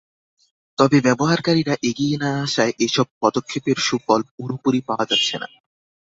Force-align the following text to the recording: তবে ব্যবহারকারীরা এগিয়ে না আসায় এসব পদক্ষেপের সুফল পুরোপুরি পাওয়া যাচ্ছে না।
তবে 0.77 0.97
ব্যবহারকারীরা 1.01 1.75
এগিয়ে 1.89 2.15
না 2.17 2.29
আসায় 2.43 2.73
এসব 2.79 3.07
পদক্ষেপের 3.21 3.77
সুফল 3.79 4.21
পুরোপুরি 4.33 4.79
পাওয়া 4.87 5.05
যাচ্ছে 5.05 5.35
না। 5.37 5.47